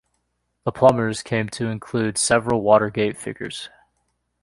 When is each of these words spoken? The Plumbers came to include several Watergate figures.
The 0.63 0.71
Plumbers 0.71 1.21
came 1.21 1.47
to 1.49 1.67
include 1.67 2.17
several 2.17 2.63
Watergate 2.63 3.17
figures. 3.19 3.69